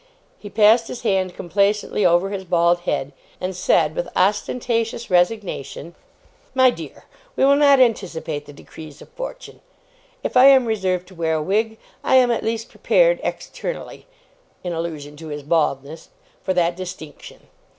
He 0.39 0.49
passed 0.49 0.87
his 0.87 1.03
hand 1.03 1.35
complacently 1.35 2.03
over 2.03 2.31
his 2.31 2.43
bald 2.43 2.79
head, 2.89 3.11
and 3.39 3.55
said 3.55 3.95
with 3.95 4.09
ostentatious 4.15 5.11
resignation: 5.11 5.93
'My 6.55 6.71
dear, 6.71 7.05
we 7.35 7.45
will 7.45 7.55
not 7.55 7.79
anticipate 7.79 8.47
the 8.47 8.51
decrees 8.51 9.03
of 9.03 9.09
fortune. 9.09 9.61
If 10.23 10.35
I 10.35 10.45
am 10.45 10.65
reserved 10.65 11.07
to 11.09 11.13
wear 11.13 11.35
a 11.35 11.43
wig, 11.43 11.77
I 12.03 12.15
am 12.15 12.31
at 12.31 12.43
least 12.43 12.69
prepared, 12.69 13.19
externally,' 13.21 14.07
in 14.63 14.73
allusion 14.73 15.17
to 15.17 15.27
his 15.27 15.43
baldness, 15.43 16.09
'for 16.41 16.55
that 16.55 16.75
distinction. 16.75 17.41